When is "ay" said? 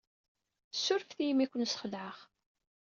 1.43-1.49